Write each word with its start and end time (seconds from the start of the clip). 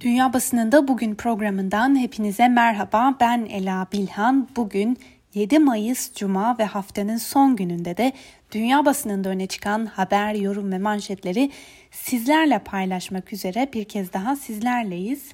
Dünya 0.00 0.32
Basınında 0.32 0.88
Bugün 0.88 1.14
programından 1.14 1.98
hepinize 1.98 2.48
merhaba. 2.48 3.14
Ben 3.20 3.46
Ela 3.50 3.86
Bilhan. 3.92 4.48
Bugün 4.56 4.98
7 5.34 5.58
Mayıs 5.58 6.14
Cuma 6.14 6.58
ve 6.58 6.64
haftanın 6.64 7.16
son 7.16 7.56
gününde 7.56 7.96
de 7.96 8.12
dünya 8.52 8.84
basınında 8.84 9.28
öne 9.28 9.46
çıkan 9.46 9.86
haber, 9.86 10.34
yorum 10.34 10.72
ve 10.72 10.78
manşetleri 10.78 11.50
sizlerle 11.90 12.58
paylaşmak 12.58 13.32
üzere 13.32 13.68
bir 13.72 13.84
kez 13.84 14.12
daha 14.12 14.36
sizlerleyiz. 14.36 15.32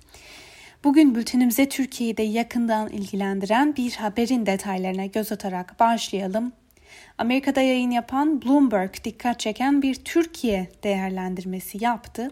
Bugün 0.85 1.15
bültenimize 1.15 1.69
Türkiye'yi 1.69 2.17
de 2.17 2.23
yakından 2.23 2.89
ilgilendiren 2.89 3.77
bir 3.77 3.93
haberin 3.93 4.47
detaylarına 4.47 5.07
göz 5.07 5.33
atarak 5.33 5.81
başlayalım. 5.81 6.53
Amerika'da 7.19 7.61
yayın 7.61 7.91
yapan 7.91 8.43
Bloomberg 8.43 8.95
dikkat 9.05 9.41
çeken 9.41 9.83
bir 9.83 9.95
Türkiye 9.95 10.69
değerlendirmesi 10.83 11.85
yaptı. 11.85 12.31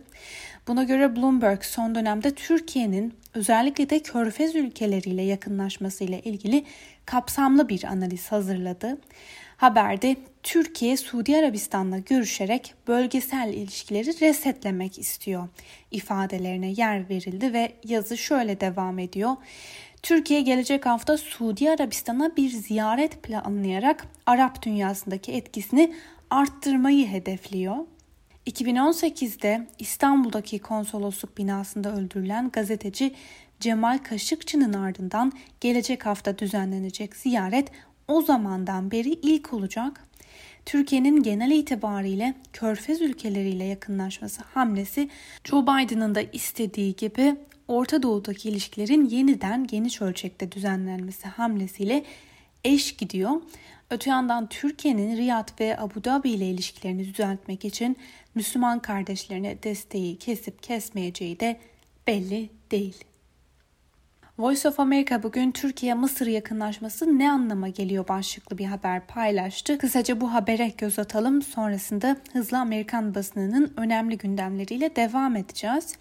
Buna 0.69 0.85
göre 0.85 1.17
Bloomberg 1.17 1.63
son 1.63 1.95
dönemde 1.95 2.35
Türkiye'nin 2.35 3.15
özellikle 3.35 3.91
de 3.91 4.03
Körfez 4.03 4.55
ülkeleriyle 4.55 5.23
yakınlaşmasıyla 5.23 6.19
ilgili 6.19 6.65
kapsamlı 7.07 7.69
bir 7.69 7.85
analiz 7.85 8.33
hazırladı. 8.33 8.99
Haberde 9.57 10.17
Türkiye 10.43 10.97
Suudi 10.97 11.37
Arabistan'la 11.37 11.99
görüşerek 11.99 12.75
bölgesel 12.89 13.49
ilişkileri 13.55 14.21
resetlemek 14.21 14.99
istiyor 14.99 15.49
ifadelerine 15.91 16.71
yer 16.71 17.09
verildi 17.09 17.53
ve 17.53 17.73
yazı 17.85 18.19
şöyle 18.19 18.61
devam 18.61 18.99
ediyor. 18.99 19.37
Türkiye 20.03 20.41
gelecek 20.41 20.87
hafta 20.87 21.19
Suudi 21.19 21.71
Arabistan'a 21.71 22.37
bir 22.37 22.51
ziyaret 22.51 23.23
planlayarak 23.23 24.07
Arap 24.27 24.63
dünyasındaki 24.63 25.33
etkisini 25.33 25.95
arttırmayı 26.31 27.07
hedefliyor. 27.09 27.77
2018'de 28.47 29.67
İstanbul'daki 29.79 30.59
konsolosluk 30.59 31.39
binasında 31.39 31.97
öldürülen 31.97 32.51
gazeteci 32.51 33.15
Cemal 33.61 33.99
Kaşıkçı'nın 33.99 34.73
ardından 34.73 35.33
gelecek 35.61 36.07
hafta 36.07 36.39
düzenlenecek 36.39 37.17
ziyaret 37.17 37.69
o 38.09 38.23
zamandan 38.23 38.91
beri 38.91 39.09
ilk 39.09 39.53
olacak. 39.53 40.05
Türkiye'nin 40.67 41.23
genel 41.23 41.51
itibariyle 41.51 42.35
Körfez 42.53 43.01
ülkeleriyle 43.01 43.65
yakınlaşması 43.65 44.43
hamlesi 44.55 45.09
Joe 45.45 45.63
Biden'ın 45.63 46.15
da 46.15 46.21
istediği 46.23 46.97
gibi 46.97 47.37
Orta 47.69 48.03
Doğu'daki 48.03 48.49
ilişkilerin 48.49 49.09
yeniden 49.09 49.67
geniş 49.67 50.03
ölçekte 50.03 50.53
düzenlenmesi 50.53 51.29
hamlesiyle 51.29 52.05
eş 52.65 52.97
gidiyor. 52.97 53.31
Öte 53.91 54.11
yandan 54.11 54.49
Türkiye'nin 54.49 55.17
Riyad 55.17 55.61
ve 55.61 55.79
Abu 55.79 56.05
Dhabi 56.05 56.31
ile 56.31 56.47
ilişkilerini 56.47 57.05
düzeltmek 57.05 57.65
için 57.65 57.97
Müslüman 58.35 58.79
kardeşlerine 58.79 59.63
desteği 59.63 60.19
kesip 60.19 60.63
kesmeyeceği 60.63 61.41
de 61.41 61.61
belli 62.07 62.51
değil. 62.71 63.05
Voice 64.39 64.69
of 64.69 64.81
America 64.81 65.23
bugün 65.23 65.53
Türkiye-Mısır 65.53 66.27
yakınlaşması 66.27 67.19
ne 67.19 67.31
anlama 67.31 67.69
geliyor 67.69 68.09
başlıklı 68.09 68.59
bir 68.59 68.65
haber 68.65 69.07
paylaştı. 69.07 69.79
Kısaca 69.79 70.21
bu 70.21 70.33
habere 70.33 70.73
göz 70.79 70.99
atalım. 70.99 71.43
Sonrasında 71.43 72.17
hızlı 72.33 72.59
Amerikan 72.59 73.15
basınının 73.15 73.73
önemli 73.77 74.19
gündemleriyle 74.19 74.97
devam 74.97 75.37
edeceğiz. 75.37 75.97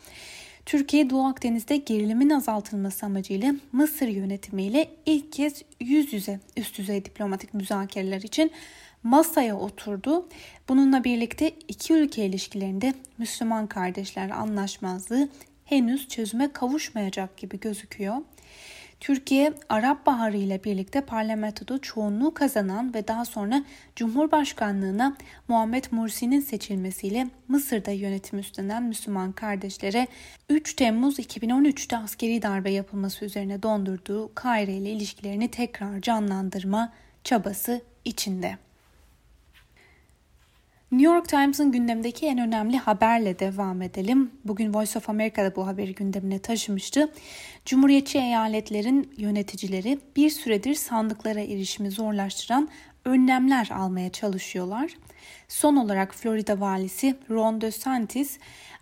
Türkiye 0.66 1.10
Doğu 1.10 1.28
Akdeniz'de 1.28 1.78
gerilimin 1.78 2.30
azaltılması 2.30 3.06
amacıyla 3.06 3.54
Mısır 3.72 4.08
yönetimiyle 4.08 4.90
ilk 5.06 5.32
kez 5.32 5.62
yüz 5.80 6.14
yüze 6.14 6.40
üst 6.58 6.78
düzey 6.78 7.06
diplomatik 7.06 7.54
müzakereler 7.54 8.22
için 8.22 8.52
masaya 9.04 9.58
oturdu. 9.58 10.28
Bununla 10.70 11.04
birlikte 11.04 11.52
iki 11.68 11.94
ülke 11.94 12.26
ilişkilerinde 12.26 12.94
Müslüman 13.18 13.68
kardeşler 13.68 14.30
anlaşmazlığı 14.30 15.30
henüz 15.66 16.08
çözüme 16.08 16.52
kavuşmayacak 16.52 17.38
gibi 17.38 17.60
gözüküyor. 17.60 18.16
Türkiye, 19.02 19.54
Arap 19.70 20.06
Baharı 20.06 20.38
ile 20.38 20.64
birlikte 20.64 21.02
parlamentoda 21.02 21.80
çoğunluğu 21.82 22.34
kazanan 22.34 22.94
ve 22.94 23.08
daha 23.08 23.26
sonra 23.26 23.64
Cumhurbaşkanlığına 23.96 25.18
Muhammed 25.48 25.84
Mursi'nin 25.92 26.40
seçilmesiyle 26.40 27.28
Mısır'da 27.48 27.92
yönetim 27.92 28.40
üstlenen 28.40 28.84
Müslüman 28.84 29.32
kardeşlere 29.32 30.08
3 30.50 30.74
Temmuz 30.74 31.20
2013'te 31.20 31.98
askeri 31.98 32.42
darbe 32.42 32.72
yapılması 32.72 33.26
üzerine 33.26 33.64
dondurduğu 33.64 34.36
Kahire 34.36 34.74
ile 34.74 34.92
ilişkilerini 34.92 35.52
tekrar 35.52 36.02
canlandırma 36.02 36.94
çabası 37.24 37.82
içinde. 38.06 38.58
New 40.92 41.14
York 41.14 41.30
Times'ın 41.30 41.72
gündemdeki 41.72 42.26
en 42.28 42.38
önemli 42.38 42.78
haberle 42.78 43.40
devam 43.40 43.82
edelim. 43.82 44.32
Bugün 44.46 44.74
Voice 44.74 45.00
of 45.00 45.10
America'da 45.10 45.56
bu 45.56 45.68
haberi 45.68 45.96
gündemine 45.96 46.40
taşımıştı. 46.40 47.12
Cumhuriyetçi 47.66 48.18
eyaletlerin 48.18 49.14
yöneticileri 49.18 50.00
bir 50.16 50.30
süredir 50.30 50.74
sandıklara 50.74 51.40
erişimi 51.40 51.92
zorlaştıran 51.92 52.70
önlemler 53.06 53.70
almaya 53.74 54.12
çalışıyorlar. 54.12 54.92
Son 55.48 55.76
olarak 55.76 56.16
Florida 56.16 56.60
valisi 56.60 57.16
Ron 57.30 57.62
DeSantis, 57.62 58.40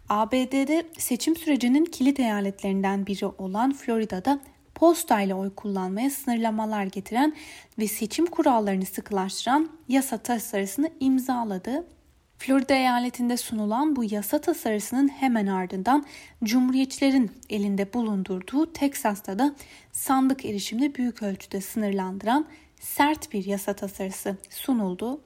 ABD'de 0.09 0.83
seçim 0.97 1.35
sürecinin 1.35 1.85
kilit 1.85 2.19
eyaletlerinden 2.19 3.07
biri 3.07 3.25
olan 3.25 3.73
Florida'da 3.73 4.39
postayla 4.75 5.35
oy 5.35 5.55
kullanmaya 5.55 6.09
sınırlamalar 6.09 6.83
getiren 6.83 7.35
ve 7.79 7.87
seçim 7.87 8.25
kurallarını 8.25 8.85
sıkılaştıran 8.85 9.69
yasa 9.87 10.17
tasarısını 10.17 10.89
imzaladı. 10.99 11.85
Florida 12.39 12.73
eyaletinde 12.73 13.38
sunulan 13.38 13.95
bu 13.95 14.03
yasa 14.03 14.41
tasarısının 14.41 15.07
hemen 15.07 15.47
ardından 15.47 16.05
Cumhuriyetçilerin 16.44 17.31
elinde 17.50 17.94
bulundurduğu 17.94 18.73
Teksas'ta 18.73 19.39
da 19.39 19.55
sandık 19.91 20.45
erişimini 20.45 20.95
büyük 20.95 21.23
ölçüde 21.23 21.61
sınırlandıran 21.61 22.45
sert 22.79 23.33
bir 23.33 23.45
yasa 23.45 23.73
tasarısı 23.73 24.35
sunuldu. 24.50 25.22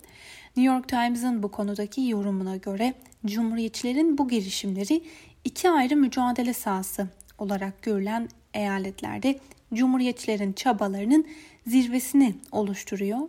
New 0.57 0.73
York 0.73 0.87
Times'ın 0.87 1.43
bu 1.43 1.51
konudaki 1.51 2.01
yorumuna 2.01 2.57
göre 2.57 2.93
Cumhuriyetçilerin 3.25 4.17
bu 4.17 4.27
girişimleri 4.27 5.03
iki 5.43 5.69
ayrı 5.69 5.95
mücadele 5.95 6.53
sahası 6.53 7.07
olarak 7.37 7.81
görülen 7.81 8.29
eyaletlerde 8.53 9.39
Cumhuriyetçilerin 9.73 10.53
çabalarının 10.53 11.27
zirvesini 11.67 12.35
oluşturuyor. 12.51 13.19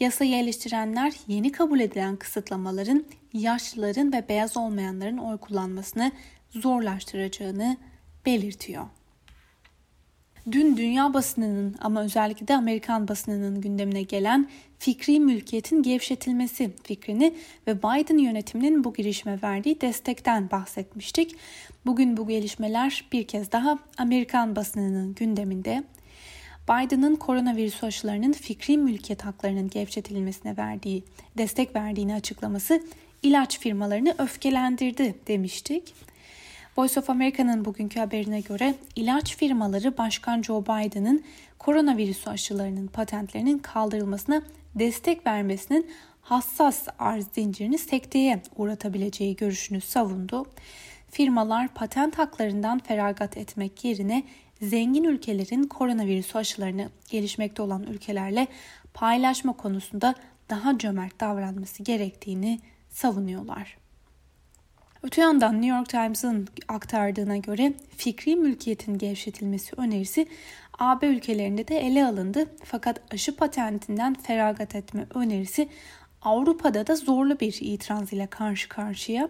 Yasayı 0.00 0.36
eleştirenler 0.36 1.12
yeni 1.28 1.52
kabul 1.52 1.80
edilen 1.80 2.16
kısıtlamaların 2.16 3.04
yaşlıların 3.32 4.12
ve 4.12 4.28
beyaz 4.28 4.56
olmayanların 4.56 5.18
oy 5.18 5.36
kullanmasını 5.36 6.12
zorlaştıracağını 6.50 7.76
belirtiyor. 8.26 8.84
Dün 10.52 10.76
dünya 10.76 11.14
basınının 11.14 11.76
ama 11.80 12.02
özellikle 12.02 12.48
de 12.48 12.54
Amerikan 12.54 13.08
basınının 13.08 13.60
gündemine 13.60 14.02
gelen 14.02 14.48
fikri 14.78 15.20
mülkiyetin 15.20 15.82
gevşetilmesi 15.82 16.70
fikrini 16.84 17.34
ve 17.66 17.78
Biden 17.78 18.18
yönetiminin 18.18 18.84
bu 18.84 18.94
girişime 18.94 19.38
verdiği 19.42 19.80
destekten 19.80 20.50
bahsetmiştik. 20.50 21.36
Bugün 21.86 22.16
bu 22.16 22.28
gelişmeler 22.28 23.04
bir 23.12 23.26
kez 23.26 23.52
daha 23.52 23.78
Amerikan 23.98 24.56
basınının 24.56 25.14
gündeminde. 25.14 25.84
Biden'ın 26.68 27.16
koronavirüs 27.16 27.84
aşılarının 27.84 28.32
fikri 28.32 28.78
mülkiyet 28.78 29.24
haklarının 29.24 29.70
gevşetilmesine 29.70 30.56
verdiği, 30.56 31.04
destek 31.38 31.76
verdiğini 31.76 32.14
açıklaması 32.14 32.82
ilaç 33.22 33.58
firmalarını 33.58 34.14
öfkelendirdi 34.18 35.14
demiştik. 35.26 35.94
Voice 36.78 37.00
of 37.00 37.10
America'nın 37.10 37.64
bugünkü 37.64 38.00
haberine 38.00 38.40
göre 38.40 38.74
ilaç 38.96 39.36
firmaları 39.36 39.98
Başkan 39.98 40.42
Joe 40.42 40.62
Biden'ın 40.62 41.24
koronavirüs 41.58 42.28
aşılarının 42.28 42.86
patentlerinin 42.86 43.58
kaldırılmasına 43.58 44.42
destek 44.74 45.26
vermesinin 45.26 45.90
hassas 46.22 46.86
arz 46.98 47.26
zincirini 47.32 47.78
sekteye 47.78 48.42
uğratabileceği 48.56 49.36
görüşünü 49.36 49.80
savundu. 49.80 50.46
Firmalar 51.10 51.68
patent 51.68 52.18
haklarından 52.18 52.78
feragat 52.78 53.36
etmek 53.36 53.84
yerine 53.84 54.22
zengin 54.62 55.04
ülkelerin 55.04 55.62
koronavirüs 55.62 56.36
aşılarını 56.36 56.88
gelişmekte 57.10 57.62
olan 57.62 57.82
ülkelerle 57.82 58.46
paylaşma 58.94 59.52
konusunda 59.52 60.14
daha 60.50 60.78
cömert 60.78 61.20
davranması 61.20 61.82
gerektiğini 61.82 62.60
savunuyorlar. 62.90 63.76
Öte 65.02 65.20
yandan 65.20 65.62
New 65.62 65.76
York 65.76 65.88
Times'ın 65.88 66.48
aktardığına 66.68 67.36
göre 67.36 67.72
fikri 67.96 68.36
mülkiyetin 68.36 68.98
gevşetilmesi 68.98 69.76
önerisi 69.76 70.26
AB 70.78 71.06
ülkelerinde 71.06 71.68
de 71.68 71.78
ele 71.78 72.06
alındı. 72.06 72.46
Fakat 72.64 73.00
aşı 73.14 73.36
patentinden 73.36 74.14
feragat 74.14 74.74
etme 74.74 75.06
önerisi 75.14 75.68
Avrupa'da 76.22 76.86
da 76.86 76.96
zorlu 76.96 77.40
bir 77.40 77.58
itiraz 77.60 78.12
ile 78.12 78.26
karşı 78.26 78.68
karşıya. 78.68 79.28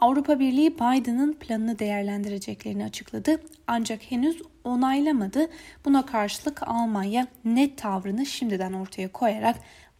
Avrupa 0.00 0.40
Birliği 0.40 0.74
Biden'ın 0.74 1.32
planını 1.32 1.78
değerlendireceklerini 1.78 2.84
açıkladı 2.84 3.40
ancak 3.66 4.02
henüz 4.02 4.42
onaylamadı. 4.64 5.50
Buna 5.84 6.06
karşılık 6.06 6.68
Almanya 6.68 7.26
net 7.44 7.78
tavrını 7.78 8.26
şimdiden 8.26 8.72
ortaya 8.72 9.12
koyarak 9.12 9.56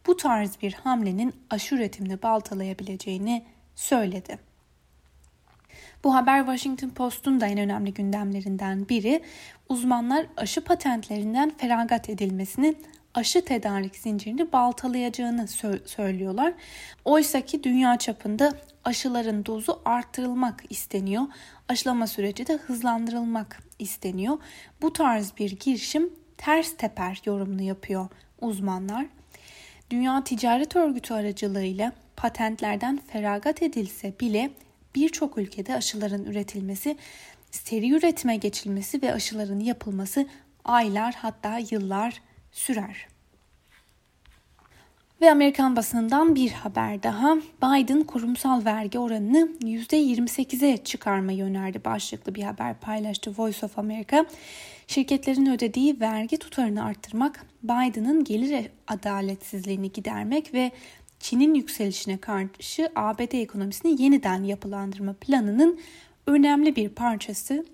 bu 0.07 0.17
tarz 0.17 0.61
bir 0.61 0.73
hamlenin 0.73 1.33
aşı 1.49 1.75
üretimini 1.75 2.21
baltalayabileceğini 2.21 3.45
söyledi. 3.75 4.39
Bu 6.03 6.15
haber 6.15 6.39
Washington 6.39 6.89
Post'un 6.89 7.41
da 7.41 7.47
en 7.47 7.57
önemli 7.57 7.93
gündemlerinden 7.93 8.89
biri. 8.89 9.23
Uzmanlar 9.69 10.25
aşı 10.37 10.63
patentlerinden 10.63 11.51
feragat 11.57 12.09
edilmesini 12.09 12.75
aşı 13.13 13.45
tedarik 13.45 13.95
zincirini 13.95 14.51
baltalayacağını 14.51 15.41
sö- 15.41 15.87
söylüyorlar. 15.87 16.53
Oysa 17.05 17.41
ki 17.41 17.63
dünya 17.63 17.97
çapında 17.97 18.53
aşıların 18.83 19.45
dozu 19.45 19.81
arttırılmak 19.85 20.63
isteniyor. 20.69 21.23
Aşılama 21.67 22.07
süreci 22.07 22.47
de 22.47 22.53
hızlandırılmak 22.53 23.59
isteniyor. 23.79 24.37
Bu 24.81 24.93
tarz 24.93 25.33
bir 25.37 25.51
girişim 25.59 26.09
ters 26.37 26.77
teper 26.77 27.21
yorumunu 27.25 27.61
yapıyor 27.61 28.07
uzmanlar. 28.41 29.05
Dünya 29.89 30.23
Ticaret 30.23 30.75
Örgütü 30.75 31.13
aracılığıyla 31.13 31.91
patentlerden 32.17 32.99
feragat 33.07 33.61
edilse 33.61 34.13
bile 34.19 34.51
birçok 34.95 35.37
ülkede 35.37 35.75
aşıların 35.75 36.25
üretilmesi, 36.25 36.97
seri 37.51 37.91
üretime 37.91 38.35
geçilmesi 38.35 39.01
ve 39.01 39.13
aşıların 39.13 39.59
yapılması 39.59 40.27
aylar 40.65 41.15
hatta 41.15 41.59
yıllar 41.71 42.21
sürer. 42.51 43.07
Ve 45.21 45.31
Amerikan 45.31 45.75
basınından 45.75 46.35
bir 46.35 46.51
haber 46.51 47.03
daha. 47.03 47.35
Biden 47.35 48.03
kurumsal 48.03 48.65
vergi 48.65 48.99
oranını 48.99 49.49
%28'e 49.61 50.77
çıkarmayı 50.77 51.43
önerdi 51.43 51.85
başlıklı 51.85 52.35
bir 52.35 52.43
haber 52.43 52.79
paylaştı 52.79 53.33
Voice 53.37 53.65
of 53.65 53.79
America. 53.79 54.25
Şirketlerin 54.87 55.45
ödediği 55.45 55.99
vergi 55.99 56.37
tutarını 56.37 56.83
arttırmak, 56.83 57.45
Biden'ın 57.63 58.23
gelir 58.23 58.69
adaletsizliğini 58.87 59.91
gidermek 59.91 60.53
ve 60.53 60.71
Çin'in 61.19 61.53
yükselişine 61.53 62.17
karşı 62.17 62.91
ABD 62.95 63.31
ekonomisini 63.31 64.01
yeniden 64.01 64.43
yapılandırma 64.43 65.13
planının 65.13 65.79
önemli 66.27 66.75
bir 66.75 66.89
parçası 66.89 67.65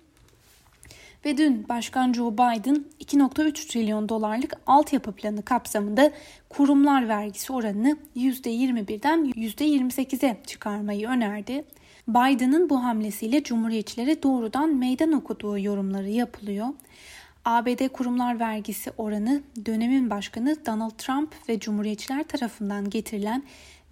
ve 1.25 1.37
dün 1.37 1.69
Başkan 1.69 2.13
Joe 2.13 2.33
Biden 2.33 2.85
2.3 2.99 3.67
trilyon 3.67 4.09
dolarlık 4.09 4.53
altyapı 4.67 5.11
planı 5.11 5.45
kapsamında 5.45 6.11
kurumlar 6.49 7.07
vergisi 7.07 7.53
oranını 7.53 7.97
%21'den 8.15 9.25
%28'e 9.25 10.37
çıkarmayı 10.47 11.07
önerdi. 11.07 11.65
Biden'ın 12.07 12.69
bu 12.69 12.83
hamlesiyle 12.83 13.43
cumhuriyetçilere 13.43 14.23
doğrudan 14.23 14.75
meydan 14.75 15.11
okuduğu 15.11 15.59
yorumları 15.59 16.09
yapılıyor. 16.09 16.67
ABD 17.45 17.87
kurumlar 17.87 18.39
vergisi 18.39 18.91
oranı 18.97 19.41
dönemin 19.65 20.09
başkanı 20.09 20.57
Donald 20.65 20.97
Trump 20.97 21.35
ve 21.49 21.59
cumhuriyetçiler 21.59 22.23
tarafından 22.23 22.89
getirilen 22.89 23.43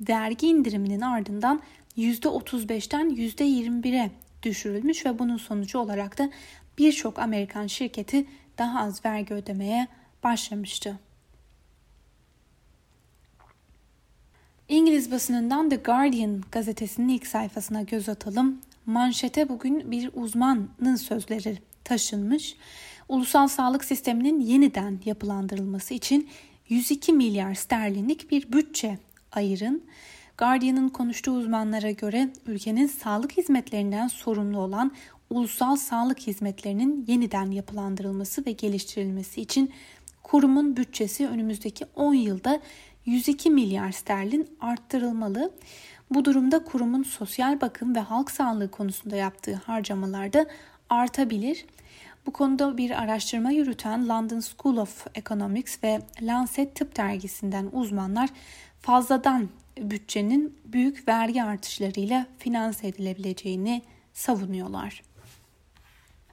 vergi 0.10 0.48
indiriminin 0.48 1.02
ardından 1.02 1.62
%35'ten 1.98 3.10
%21'e 3.10 4.12
düşürülmüş 4.44 5.06
ve 5.06 5.20
bunun 5.20 5.38
sonucu 5.38 5.80
olarak 5.80 6.18
da 6.18 6.30
birçok 6.78 7.20
Amerikan 7.20 7.68
şirketi 7.68 8.26
daha 8.58 8.80
az 8.80 9.06
vergi 9.06 9.34
ödemeye 9.34 9.88
başlamıştı. 10.24 11.00
İngiliz 14.68 15.12
basınından 15.12 15.70
The 15.70 15.76
Guardian 15.76 16.44
gazetesinin 16.52 17.10
ilk 17.10 17.28
sayfasına 17.28 17.82
göz 17.82 18.10
atalım. 18.10 18.62
Manşete 18.86 19.50
bugün 19.50 19.92
bir 19.92 20.10
uzmanın 20.14 20.96
sözleri 20.96 21.58
taşınmış. 21.84 22.56
Ulusal 23.10 23.48
sağlık 23.48 23.86
sisteminin 23.86 24.40
yeniden 24.40 25.00
yapılandırılması 25.06 25.94
için 25.94 26.30
102 26.70 27.14
milyar 27.14 27.54
sterlinlik 27.54 28.32
bir 28.32 28.52
bütçe 28.52 28.98
ayırın. 29.32 29.84
Guardian'ın 30.38 30.90
konuştuğu 30.90 31.32
uzmanlara 31.32 31.92
göre 31.92 32.30
ülkenin 32.46 32.88
sağlık 32.88 33.38
hizmetlerinden 33.38 34.08
sorumlu 34.08 34.60
olan 34.60 34.92
ulusal 35.34 35.76
sağlık 35.76 36.20
hizmetlerinin 36.20 37.06
yeniden 37.08 37.52
yapılandırılması 37.52 38.46
ve 38.46 38.52
geliştirilmesi 38.52 39.42
için 39.42 39.74
kurumun 40.24 40.78
bütçesi 40.78 41.28
önümüzdeki 41.28 41.86
10 41.96 42.14
yılda 42.14 42.60
102 43.06 43.50
milyar 43.50 43.92
sterlin 43.92 44.50
arttırılmalı. 44.62 45.52
Bu 46.10 46.26
durumda 46.26 46.64
kurumun 46.64 47.04
sosyal 47.04 47.62
bakım 47.62 47.96
ve 47.96 48.00
halk 48.00 48.32
sağlığı 48.32 48.72
konusunda 48.72 49.16
yaptığı 49.16 49.56
harcamalar 49.56 50.34
da 50.34 50.46
artabilir. 50.90 51.66
Bu 52.26 52.34
konuda 52.34 52.78
bir 52.78 53.04
araştırma 53.04 53.52
yürüten 53.52 54.10
London 54.10 54.40
School 54.40 54.78
of 54.78 55.08
Economics 55.16 55.84
ve 55.84 56.02
Lancet 56.22 56.76
Tıp 56.76 56.98
dergisinden 56.98 57.70
uzmanlar 57.72 58.30
fazladan 58.82 59.50
bütçenin 59.78 60.58
büyük 60.66 61.08
vergi 61.08 61.44
artışlarıyla 61.44 62.26
finanse 62.38 62.88
edilebileceğini 62.88 63.82
savunuyorlar. 64.14 65.13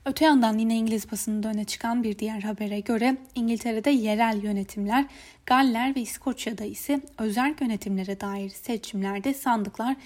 Öte 0.05 0.25
yandan 0.25 0.59
yine 0.59 0.77
İngiliz 0.77 1.13
basınında 1.13 1.49
öne 1.49 1.65
çıkan 1.65 2.03
bir 2.03 2.19
diğer 2.19 2.41
habere 2.41 2.81
göre 2.81 3.17
İngiltere'de 3.35 3.91
yerel 3.91 4.43
yönetimler, 4.43 5.07
Galler 5.47 5.97
ve 5.97 6.01
İskoçya'da 6.01 6.65
ise 6.65 7.01
özel 7.19 7.55
yönetimlere 7.61 8.21
dair 8.21 8.49
seçimlerde 8.49 9.35
sandıklar 9.35 9.97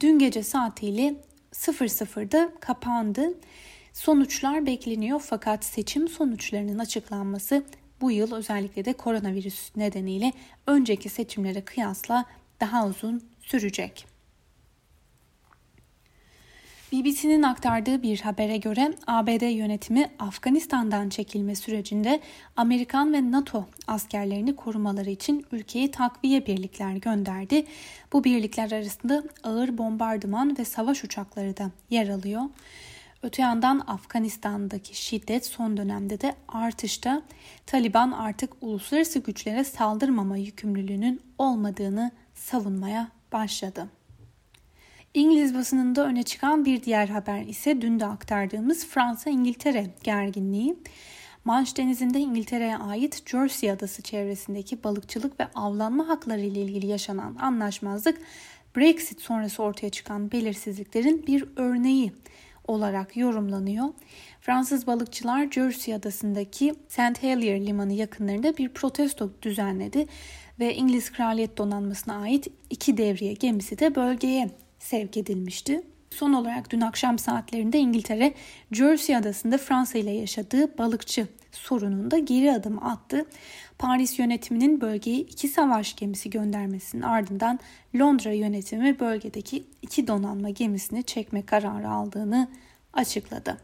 dün 0.00 0.18
gece 0.18 0.42
saatiyle 0.42 1.14
00'da 1.52 2.52
kapandı. 2.60 3.34
Sonuçlar 3.92 4.66
bekleniyor 4.66 5.20
fakat 5.24 5.64
seçim 5.64 6.08
sonuçlarının 6.08 6.78
açıklanması 6.78 7.64
bu 8.00 8.10
yıl 8.10 8.34
özellikle 8.34 8.84
de 8.84 8.92
koronavirüs 8.92 9.76
nedeniyle 9.76 10.32
önceki 10.66 11.08
seçimlere 11.08 11.60
kıyasla 11.60 12.24
daha 12.60 12.86
uzun 12.86 13.22
sürecek. 13.42 14.13
BBC'nin 16.92 17.42
aktardığı 17.42 18.02
bir 18.02 18.20
habere 18.20 18.56
göre 18.56 18.94
ABD 19.06 19.56
yönetimi 19.56 20.10
Afganistan'dan 20.18 21.08
çekilme 21.08 21.54
sürecinde 21.54 22.20
Amerikan 22.56 23.12
ve 23.12 23.30
NATO 23.30 23.66
askerlerini 23.86 24.56
korumaları 24.56 25.10
için 25.10 25.46
ülkeye 25.52 25.90
takviye 25.90 26.46
birlikler 26.46 26.96
gönderdi. 26.96 27.66
Bu 28.12 28.24
birlikler 28.24 28.72
arasında 28.72 29.22
ağır 29.42 29.78
bombardıman 29.78 30.58
ve 30.58 30.64
savaş 30.64 31.04
uçakları 31.04 31.56
da 31.56 31.70
yer 31.90 32.08
alıyor. 32.08 32.42
Öte 33.22 33.42
yandan 33.42 33.84
Afganistan'daki 33.86 35.02
şiddet 35.02 35.46
son 35.46 35.76
dönemde 35.76 36.20
de 36.20 36.34
artışta 36.48 37.22
Taliban 37.66 38.10
artık 38.10 38.52
uluslararası 38.60 39.18
güçlere 39.18 39.64
saldırmama 39.64 40.36
yükümlülüğünün 40.36 41.20
olmadığını 41.38 42.10
savunmaya 42.34 43.08
başladı. 43.32 43.88
İngiliz 45.14 45.54
basınında 45.54 46.06
öne 46.06 46.22
çıkan 46.22 46.64
bir 46.64 46.82
diğer 46.82 47.08
haber 47.08 47.42
ise 47.42 47.80
dün 47.80 48.00
de 48.00 48.06
aktardığımız 48.06 48.86
Fransa-İngiltere 48.86 49.86
gerginliği. 50.02 50.76
Manş 51.44 51.76
Denizi'nde 51.76 52.20
İngiltere'ye 52.20 52.76
ait 52.76 53.28
Jersey 53.28 53.70
adası 53.70 54.02
çevresindeki 54.02 54.84
balıkçılık 54.84 55.40
ve 55.40 55.48
avlanma 55.54 56.08
hakları 56.08 56.40
ile 56.40 56.60
ilgili 56.60 56.86
yaşanan 56.86 57.36
anlaşmazlık 57.40 58.20
Brexit 58.76 59.20
sonrası 59.20 59.62
ortaya 59.62 59.90
çıkan 59.90 60.32
belirsizliklerin 60.32 61.26
bir 61.26 61.44
örneği 61.56 62.12
olarak 62.68 63.16
yorumlanıyor. 63.16 63.88
Fransız 64.40 64.86
balıkçılar 64.86 65.50
Jersey 65.50 65.94
adasındaki 65.94 66.74
St. 66.88 67.22
Helier 67.22 67.66
limanı 67.66 67.92
yakınlarında 67.92 68.56
bir 68.56 68.68
protesto 68.68 69.30
düzenledi 69.42 70.06
ve 70.58 70.74
İngiliz 70.74 71.12
Kraliyet 71.12 71.58
Donanması'na 71.58 72.20
ait 72.20 72.48
iki 72.70 72.96
devriye 72.96 73.32
gemisi 73.32 73.78
de 73.78 73.94
bölgeye 73.94 74.50
sevk 74.84 75.16
edilmişti. 75.16 75.82
Son 76.10 76.32
olarak 76.32 76.70
dün 76.70 76.80
akşam 76.80 77.18
saatlerinde 77.18 77.78
İngiltere 77.78 78.34
Jersey 78.72 79.16
adasında 79.16 79.58
Fransa 79.58 79.98
ile 79.98 80.10
yaşadığı 80.10 80.78
balıkçı 80.78 81.26
sorununda 81.52 82.18
geri 82.18 82.52
adım 82.52 82.86
attı. 82.86 83.26
Paris 83.78 84.18
yönetiminin 84.18 84.80
bölgeye 84.80 85.18
iki 85.18 85.48
savaş 85.48 85.96
gemisi 85.96 86.30
göndermesinin 86.30 87.02
ardından 87.02 87.58
Londra 87.94 88.32
yönetimi 88.32 89.00
bölgedeki 89.00 89.64
iki 89.82 90.06
donanma 90.06 90.50
gemisini 90.50 91.02
çekme 91.02 91.46
kararı 91.46 91.90
aldığını 91.90 92.48
açıkladı. 92.92 93.58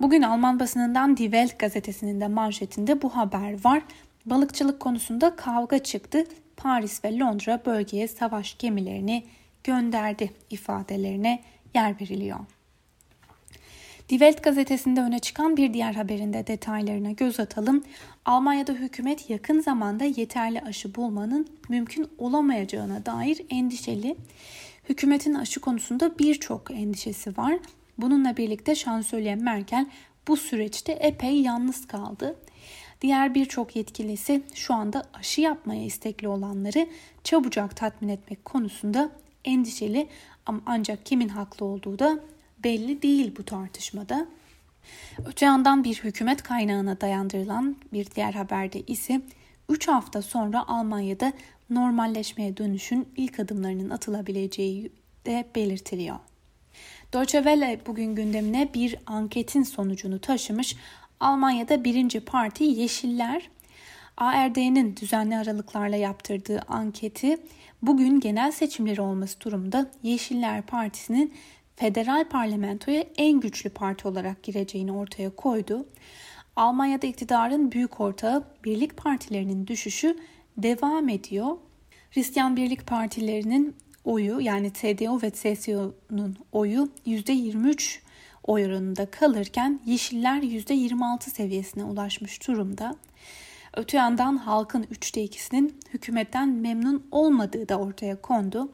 Bugün 0.00 0.22
Alman 0.22 0.60
basınından 0.60 1.16
Die 1.16 1.26
Welt 1.26 1.58
gazetesinin 1.58 2.20
de 2.20 2.28
manşetinde 2.28 3.02
bu 3.02 3.16
haber 3.16 3.64
var. 3.64 3.82
Balıkçılık 4.26 4.80
konusunda 4.80 5.36
kavga 5.36 5.78
çıktı. 5.78 6.24
Paris 6.56 7.04
ve 7.04 7.18
Londra 7.18 7.62
bölgeye 7.66 8.08
savaş 8.08 8.58
gemilerini 8.58 9.24
gönderdi 9.64 10.30
ifadelerine 10.50 11.42
yer 11.74 12.00
veriliyor. 12.00 12.38
Die 14.08 14.18
Welt 14.18 14.42
gazetesinde 14.42 15.00
öne 15.00 15.18
çıkan 15.18 15.56
bir 15.56 15.74
diğer 15.74 15.94
haberinde 15.94 16.46
detaylarına 16.46 17.10
göz 17.10 17.40
atalım. 17.40 17.84
Almanya'da 18.24 18.72
hükümet 18.72 19.30
yakın 19.30 19.60
zamanda 19.60 20.04
yeterli 20.04 20.60
aşı 20.60 20.94
bulmanın 20.94 21.48
mümkün 21.68 22.08
olamayacağına 22.18 23.06
dair 23.06 23.40
endişeli. 23.50 24.16
Hükümetin 24.88 25.34
aşı 25.34 25.60
konusunda 25.60 26.18
birçok 26.18 26.70
endişesi 26.70 27.36
var. 27.36 27.58
Bununla 27.98 28.36
birlikte 28.36 28.74
şansölye 28.74 29.34
Merkel 29.34 29.86
bu 30.28 30.36
süreçte 30.36 30.92
epey 30.92 31.40
yalnız 31.40 31.86
kaldı. 31.86 32.36
Diğer 33.00 33.34
birçok 33.34 33.76
yetkilisi 33.76 34.42
şu 34.54 34.74
anda 34.74 35.02
aşı 35.14 35.40
yapmaya 35.40 35.84
istekli 35.84 36.28
olanları 36.28 36.86
çabucak 37.24 37.76
tatmin 37.76 38.08
etmek 38.08 38.44
konusunda 38.44 39.10
endişeli 39.44 40.08
ama 40.46 40.60
ancak 40.66 41.06
kimin 41.06 41.28
haklı 41.28 41.66
olduğu 41.66 41.98
da 41.98 42.18
belli 42.64 43.02
değil 43.02 43.34
bu 43.38 43.44
tartışmada. 43.44 44.26
Öte 45.26 45.46
yandan 45.46 45.84
bir 45.84 45.94
hükümet 45.94 46.42
kaynağına 46.42 47.00
dayandırılan 47.00 47.76
bir 47.92 48.10
diğer 48.10 48.32
haberde 48.32 48.80
ise 48.80 49.20
3 49.68 49.88
hafta 49.88 50.22
sonra 50.22 50.68
Almanya'da 50.68 51.32
normalleşmeye 51.70 52.56
dönüşün 52.56 53.08
ilk 53.16 53.40
adımlarının 53.40 53.90
atılabileceği 53.90 54.92
de 55.26 55.46
belirtiliyor. 55.54 56.16
Deutsche 57.12 57.38
Welle 57.38 57.80
bugün 57.86 58.14
gündemine 58.14 58.74
bir 58.74 58.96
anketin 59.06 59.62
sonucunu 59.62 60.18
taşımış. 60.18 60.76
Almanya'da 61.20 61.84
birinci 61.84 62.20
parti 62.20 62.64
Yeşiller 62.64 63.50
ARD'nin 64.16 64.96
düzenli 64.96 65.36
aralıklarla 65.36 65.96
yaptırdığı 65.96 66.60
anketi 66.68 67.36
bugün 67.86 68.20
genel 68.20 68.52
seçimleri 68.52 69.00
olması 69.00 69.40
durumda 69.40 69.90
Yeşiller 70.02 70.62
Partisi'nin 70.62 71.34
federal 71.76 72.28
parlamentoya 72.28 73.04
en 73.16 73.40
güçlü 73.40 73.70
parti 73.70 74.08
olarak 74.08 74.42
gireceğini 74.42 74.92
ortaya 74.92 75.30
koydu. 75.30 75.86
Almanya'da 76.56 77.06
iktidarın 77.06 77.72
büyük 77.72 78.00
ortağı 78.00 78.44
birlik 78.64 78.96
partilerinin 78.96 79.66
düşüşü 79.66 80.16
devam 80.56 81.08
ediyor. 81.08 81.56
Hristiyan 82.10 82.56
Birlik 82.56 82.86
Partilerinin 82.86 83.76
oyu 84.04 84.40
yani 84.40 84.72
CDU 84.72 85.22
ve 85.22 85.30
CSU'nun 85.30 86.36
oyu 86.52 86.88
%23 87.06 87.98
oy 88.44 88.66
oranında 88.66 89.06
kalırken 89.10 89.80
Yeşiller 89.86 90.42
%26 90.42 91.30
seviyesine 91.30 91.84
ulaşmış 91.84 92.48
durumda. 92.48 92.96
Öte 93.76 93.96
yandan 93.96 94.36
halkın 94.36 94.86
üçte 94.90 95.22
ikisinin 95.22 95.80
hükümetten 95.92 96.48
memnun 96.48 97.06
olmadığı 97.10 97.68
da 97.68 97.78
ortaya 97.78 98.20
kondu. 98.20 98.72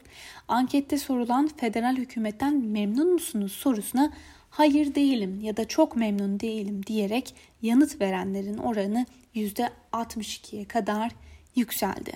Ankette 0.49 0.99
sorulan 0.99 1.49
federal 1.57 1.97
hükümetten 1.97 2.65
memnun 2.65 3.13
musunuz 3.13 3.53
sorusuna 3.53 4.13
hayır 4.51 4.95
değilim 4.95 5.41
ya 5.41 5.57
da 5.57 5.69
çok 5.69 5.97
memnun 5.97 6.41
değilim 6.41 6.87
diyerek 6.87 7.35
yanıt 7.63 8.01
verenlerin 8.01 8.59
oranı 8.59 9.07
%62'ye 9.35 10.65
kadar 10.65 11.13
yükseldi. 11.57 12.13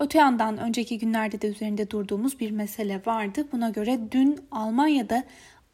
Öte 0.00 0.18
yandan 0.18 0.58
önceki 0.58 0.98
günlerde 0.98 1.40
de 1.40 1.48
üzerinde 1.48 1.90
durduğumuz 1.90 2.40
bir 2.40 2.50
mesele 2.50 3.02
vardı. 3.06 3.48
Buna 3.52 3.70
göre 3.70 4.00
dün 4.10 4.40
Almanya'da 4.50 5.24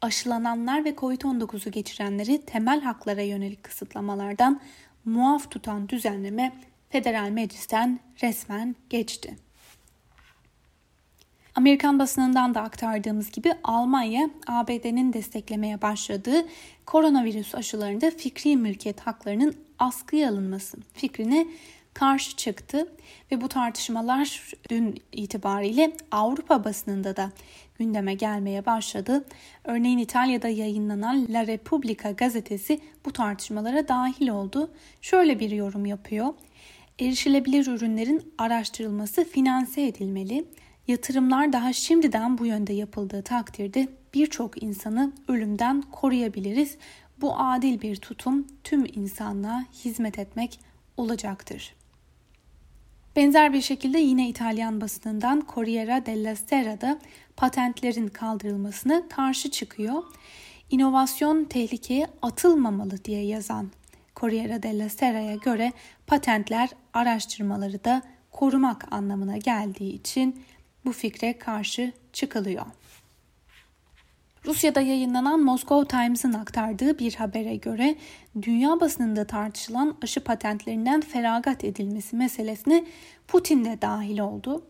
aşılananlar 0.01 0.85
ve 0.85 0.89
COVID-19'u 0.89 1.71
geçirenleri 1.71 2.45
temel 2.45 2.81
haklara 2.81 3.21
yönelik 3.21 3.63
kısıtlamalardan 3.63 4.61
muaf 5.05 5.51
tutan 5.51 5.89
düzenleme 5.89 6.51
federal 6.89 7.29
meclisten 7.29 7.99
resmen 8.23 8.75
geçti. 8.89 9.35
Amerikan 11.55 11.99
basınından 11.99 12.55
da 12.55 12.61
aktardığımız 12.61 13.31
gibi 13.31 13.53
Almanya, 13.63 14.29
ABD'nin 14.47 15.13
desteklemeye 15.13 15.81
başladığı 15.81 16.45
koronavirüs 16.85 17.55
aşılarında 17.55 18.11
fikri 18.11 18.57
mülkiyet 18.57 18.99
haklarının 18.99 19.55
askıya 19.79 20.29
alınması 20.29 20.77
fikrine 20.93 21.47
karşı 21.95 22.35
çıktı 22.35 22.87
ve 23.31 23.41
bu 23.41 23.47
tartışmalar 23.47 24.53
dün 24.69 25.01
itibariyle 25.11 25.97
Avrupa 26.11 26.63
basınında 26.63 27.15
da 27.15 27.31
gündeme 27.79 28.13
gelmeye 28.13 28.65
başladı. 28.65 29.25
Örneğin 29.63 29.97
İtalya'da 29.97 30.47
yayınlanan 30.47 31.27
La 31.29 31.47
Repubblica 31.47 32.11
gazetesi 32.11 32.79
bu 33.05 33.13
tartışmalara 33.13 33.87
dahil 33.87 34.29
oldu. 34.29 34.71
Şöyle 35.01 35.39
bir 35.39 35.51
yorum 35.51 35.85
yapıyor. 35.85 36.33
Erişilebilir 36.99 37.67
ürünlerin 37.67 38.33
araştırılması 38.37 39.23
finanse 39.23 39.87
edilmeli. 39.87 40.45
Yatırımlar 40.87 41.53
daha 41.53 41.73
şimdiden 41.73 42.37
bu 42.37 42.45
yönde 42.45 42.73
yapıldığı 42.73 43.23
takdirde 43.23 43.87
birçok 44.13 44.63
insanı 44.63 45.13
ölümden 45.27 45.81
koruyabiliriz. 45.81 46.77
Bu 47.21 47.39
adil 47.39 47.81
bir 47.81 47.95
tutum 47.95 48.47
tüm 48.63 48.85
insanlığa 48.85 49.65
hizmet 49.85 50.19
etmek 50.19 50.59
olacaktır. 50.97 51.75
Benzer 53.15 53.53
bir 53.53 53.61
şekilde 53.61 53.97
yine 53.99 54.29
İtalyan 54.29 54.81
basınından 54.81 55.43
Corriere 55.53 56.05
della 56.05 56.35
Sera'da 56.35 56.99
patentlerin 57.37 58.07
kaldırılmasına 58.07 59.09
karşı 59.09 59.51
çıkıyor. 59.51 60.03
İnovasyon 60.69 61.43
tehlikeye 61.43 62.07
atılmamalı 62.21 63.03
diye 63.05 63.25
yazan 63.25 63.71
Corriere 64.15 64.63
della 64.63 64.89
Sera'ya 64.89 65.35
göre 65.35 65.73
patentler 66.07 66.69
araştırmaları 66.93 67.83
da 67.83 68.01
korumak 68.31 68.93
anlamına 68.93 69.37
geldiği 69.37 69.93
için 69.93 70.43
bu 70.85 70.91
fikre 70.91 71.37
karşı 71.37 71.91
çıkılıyor. 72.13 72.65
Rusya'da 74.45 74.81
yayınlanan 74.81 75.39
Moscow 75.43 75.97
Times'ın 75.97 76.33
aktardığı 76.33 76.99
bir 76.99 77.15
habere 77.15 77.55
göre 77.55 77.95
dünya 78.41 78.79
basınında 78.79 79.27
tartışılan 79.27 79.97
aşı 80.01 80.23
patentlerinden 80.23 81.01
feragat 81.01 81.63
edilmesi 81.63 82.15
meselesine 82.15 82.85
Putin 83.27 83.65
de 83.65 83.81
dahil 83.81 84.19
oldu. 84.19 84.63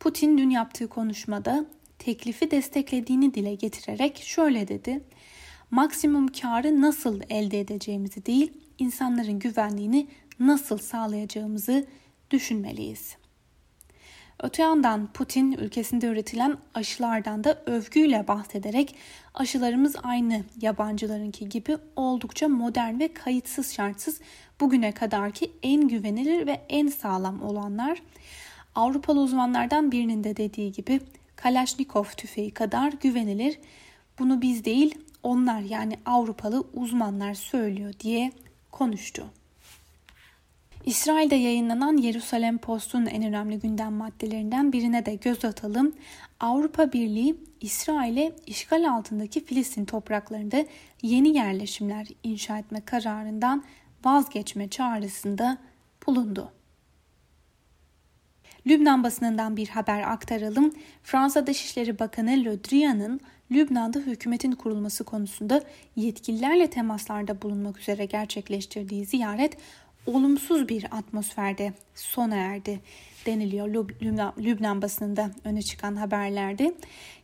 Putin 0.00 0.38
dün 0.38 0.50
yaptığı 0.50 0.88
konuşmada 0.88 1.66
teklifi 1.98 2.50
desteklediğini 2.50 3.34
dile 3.34 3.54
getirerek 3.54 4.22
şöyle 4.22 4.68
dedi. 4.68 5.00
Maksimum 5.70 6.28
karı 6.28 6.80
nasıl 6.80 7.20
elde 7.30 7.60
edeceğimizi 7.60 8.26
değil, 8.26 8.52
insanların 8.78 9.38
güvenliğini 9.38 10.06
nasıl 10.38 10.78
sağlayacağımızı 10.78 11.86
düşünmeliyiz. 12.30 13.19
Öte 14.42 14.62
yandan 14.62 15.06
Putin 15.06 15.52
ülkesinde 15.52 16.06
üretilen 16.06 16.56
aşılardan 16.74 17.44
da 17.44 17.62
övgüyle 17.66 18.28
bahsederek 18.28 18.94
aşılarımız 19.34 19.96
aynı 20.02 20.44
yabancılarınki 20.60 21.48
gibi 21.48 21.76
oldukça 21.96 22.48
modern 22.48 22.98
ve 22.98 23.12
kayıtsız 23.12 23.72
şartsız 23.72 24.20
bugüne 24.60 24.92
kadarki 24.92 25.52
en 25.62 25.88
güvenilir 25.88 26.46
ve 26.46 26.60
en 26.68 26.88
sağlam 26.88 27.42
olanlar. 27.42 28.02
Avrupalı 28.74 29.20
uzmanlardan 29.20 29.92
birinin 29.92 30.24
de 30.24 30.36
dediği 30.36 30.72
gibi 30.72 31.00
Kalashnikov 31.36 32.04
tüfeği 32.04 32.50
kadar 32.50 32.92
güvenilir. 32.92 33.58
Bunu 34.18 34.42
biz 34.42 34.64
değil 34.64 34.98
onlar 35.22 35.60
yani 35.60 35.98
Avrupalı 36.06 36.64
uzmanlar 36.74 37.34
söylüyor 37.34 37.92
diye 38.00 38.32
konuştu. 38.70 39.26
İsrail'de 40.90 41.34
yayınlanan 41.34 41.96
Yerusalem 41.96 42.58
Post'un 42.58 43.06
en 43.06 43.22
önemli 43.22 43.58
gündem 43.58 43.92
maddelerinden 43.92 44.72
birine 44.72 45.06
de 45.06 45.14
göz 45.14 45.44
atalım. 45.44 45.92
Avrupa 46.40 46.92
Birliği 46.92 47.36
İsrail'e 47.60 48.32
işgal 48.46 48.90
altındaki 48.90 49.44
Filistin 49.44 49.84
topraklarında 49.84 50.64
yeni 51.02 51.36
yerleşimler 51.36 52.06
inşa 52.22 52.58
etme 52.58 52.80
kararından 52.80 53.64
vazgeçme 54.04 54.68
çağrısında 54.68 55.58
bulundu. 56.06 56.52
Lübnan 58.66 59.04
basınından 59.04 59.56
bir 59.56 59.68
haber 59.68 60.02
aktaralım. 60.02 60.74
Fransa 61.02 61.46
Dışişleri 61.46 61.98
Bakanı 61.98 62.30
Le 62.30 62.64
Drian'ın 62.64 63.20
Lübnan'da 63.50 63.98
hükümetin 63.98 64.52
kurulması 64.52 65.04
konusunda 65.04 65.62
yetkililerle 65.96 66.70
temaslarda 66.70 67.42
bulunmak 67.42 67.78
üzere 67.78 68.04
gerçekleştirdiği 68.04 69.04
ziyaret 69.04 69.56
olumsuz 70.06 70.68
bir 70.68 70.84
atmosferde 70.90 71.72
sona 71.94 72.36
erdi 72.36 72.80
deniliyor 73.26 73.68
Lübnan, 73.68 74.32
Lübnan 74.38 74.82
basınında 74.82 75.30
öne 75.44 75.62
çıkan 75.62 75.96
haberlerde. 75.96 76.74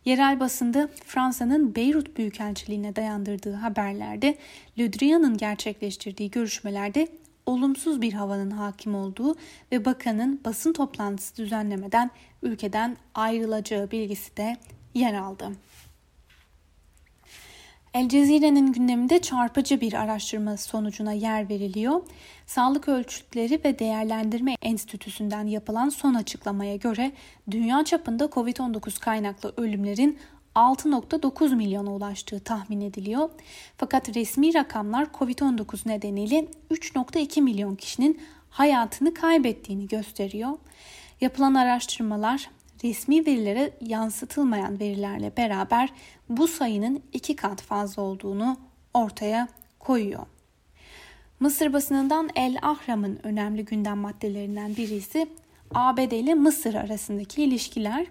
Yerel 0.05 0.39
basında 0.39 0.89
Fransa'nın 1.05 1.75
Beyrut 1.75 2.17
Büyükelçiliğine 2.17 2.95
dayandırdığı 2.95 3.53
haberlerde 3.53 4.37
Le 4.79 4.91
gerçekleştirdiği 5.37 6.31
görüşmelerde 6.31 7.07
olumsuz 7.45 8.01
bir 8.01 8.13
havanın 8.13 8.51
hakim 8.51 8.95
olduğu 8.95 9.35
ve 9.71 9.85
bakanın 9.85 10.41
basın 10.45 10.73
toplantısı 10.73 11.35
düzenlemeden 11.35 12.11
ülkeden 12.43 12.97
ayrılacağı 13.15 13.91
bilgisi 13.91 14.37
de 14.37 14.57
yer 14.93 15.13
aldı. 15.13 15.51
El 17.97 18.09
Cezire'nin 18.09 18.73
gündeminde 18.73 19.21
çarpıcı 19.21 19.81
bir 19.81 19.93
araştırma 19.93 20.57
sonucuna 20.57 21.13
yer 21.13 21.49
veriliyor. 21.49 22.01
Sağlık 22.45 22.87
Ölçütleri 22.87 23.61
ve 23.65 23.79
Değerlendirme 23.79 24.55
Enstitüsü'nden 24.61 25.47
yapılan 25.47 25.89
son 25.89 26.13
açıklamaya 26.13 26.75
göre 26.75 27.11
dünya 27.51 27.85
çapında 27.85 28.25
COVID-19 28.25 28.99
kaynaklı 28.99 29.53
ölümlerin 29.57 30.19
6.9 30.55 31.55
milyona 31.55 31.93
ulaştığı 31.93 32.39
tahmin 32.39 32.81
ediliyor. 32.81 33.29
Fakat 33.77 34.15
resmi 34.15 34.53
rakamlar 34.53 35.05
COVID-19 35.05 35.89
nedeniyle 35.89 36.47
3.2 36.71 37.41
milyon 37.41 37.75
kişinin 37.75 38.21
hayatını 38.49 39.13
kaybettiğini 39.13 39.87
gösteriyor. 39.87 40.57
Yapılan 41.21 41.53
araştırmalar 41.53 42.49
resmi 42.83 43.25
verilere 43.25 43.71
yansıtılmayan 43.81 44.79
verilerle 44.79 45.37
beraber 45.37 45.89
bu 46.29 46.47
sayının 46.47 47.03
iki 47.13 47.35
kat 47.35 47.61
fazla 47.61 48.01
olduğunu 48.01 48.57
ortaya 48.93 49.47
koyuyor. 49.79 50.25
Mısır 51.39 51.73
basınından 51.73 52.29
El 52.35 52.57
Ahram'ın 52.61 53.19
önemli 53.23 53.65
gündem 53.65 53.97
maddelerinden 53.97 54.75
birisi 54.75 55.27
ABD 55.73 56.11
ile 56.11 56.33
Mısır 56.33 56.73
arasındaki 56.73 57.43
ilişkiler. 57.43 58.07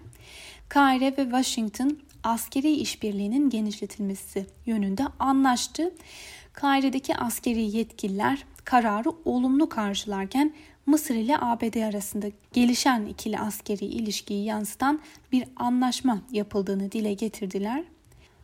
Kahire 0.69 1.17
ve 1.17 1.23
Washington 1.23 1.97
askeri 2.23 2.71
işbirliğinin 2.71 3.49
genişletilmesi 3.49 4.45
yönünde 4.65 5.03
anlaştı. 5.19 5.93
Kaire'deki 6.53 7.15
askeri 7.15 7.77
yetkililer 7.77 8.43
kararı 8.63 9.09
olumlu 9.25 9.69
karşılarken 9.69 10.53
Mısır 10.87 11.15
ile 11.15 11.37
ABD 11.37 11.87
arasında 11.89 12.27
gelişen 12.53 13.05
ikili 13.05 13.39
askeri 13.39 13.85
ilişkiyi 13.85 14.45
yansıtan 14.45 14.99
bir 15.31 15.43
anlaşma 15.55 16.21
yapıldığını 16.31 16.91
dile 16.91 17.13
getirdiler. 17.13 17.83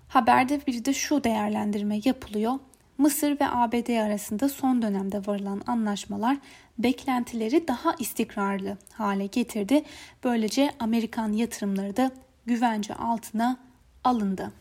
Haberde 0.08 0.62
bir 0.68 0.86
de 0.86 0.94
şu 0.94 1.24
değerlendirme 1.24 2.00
yapılıyor. 2.06 2.54
Mısır 2.98 3.40
ve 3.40 3.48
ABD 3.48 3.98
arasında 4.06 4.50
son 4.50 4.82
dönemde 4.82 5.28
varılan 5.28 5.62
anlaşmalar 5.68 6.38
beklentileri 6.78 7.68
daha 7.68 7.96
istikrarlı 8.00 8.78
hale 8.94 9.26
getirdi. 9.26 9.84
Böylece 10.24 10.72
Amerikan 10.80 11.34
yatırımları 11.34 11.98
da 11.98 12.12
güvence 12.46 12.96
altına 12.96 13.58
alındı. 14.04 14.52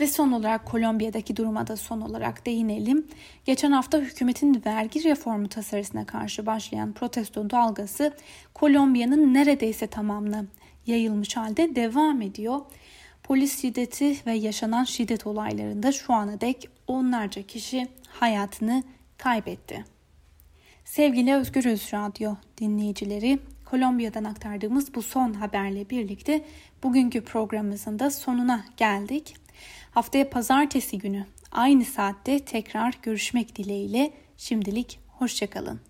Ve 0.00 0.06
son 0.06 0.32
olarak 0.32 0.66
Kolombiya'daki 0.66 1.36
duruma 1.36 1.66
da 1.66 1.76
son 1.76 2.00
olarak 2.00 2.46
değinelim. 2.46 3.06
Geçen 3.44 3.72
hafta 3.72 3.98
hükümetin 3.98 4.62
vergi 4.66 5.04
reformu 5.04 5.48
tasarısına 5.48 6.06
karşı 6.06 6.46
başlayan 6.46 6.92
protesto 6.92 7.50
dalgası 7.50 8.16
Kolombiya'nın 8.54 9.34
neredeyse 9.34 9.86
tamamına 9.86 10.44
yayılmış 10.86 11.36
halde 11.36 11.76
devam 11.76 12.22
ediyor. 12.22 12.60
Polis 13.22 13.60
şiddeti 13.60 14.16
ve 14.26 14.32
yaşanan 14.32 14.84
şiddet 14.84 15.26
olaylarında 15.26 15.92
şu 15.92 16.12
ana 16.12 16.40
dek 16.40 16.68
onlarca 16.86 17.42
kişi 17.42 17.88
hayatını 18.08 18.82
kaybetti. 19.18 19.84
Sevgili 20.84 21.34
Özgürüz 21.34 21.92
Radyo 21.92 22.34
dinleyicileri, 22.58 23.38
Kolombiya'dan 23.64 24.24
aktardığımız 24.24 24.94
bu 24.94 25.02
son 25.02 25.32
haberle 25.32 25.90
birlikte 25.90 26.44
bugünkü 26.82 27.24
programımızın 27.24 27.98
da 27.98 28.10
sonuna 28.10 28.64
geldik. 28.76 29.34
Haftaya 29.90 30.30
pazartesi 30.30 30.98
günü 30.98 31.26
aynı 31.52 31.84
saatte 31.84 32.38
tekrar 32.38 32.98
görüşmek 33.02 33.56
dileğiyle 33.56 34.12
şimdilik 34.36 35.00
hoşçakalın. 35.08 35.80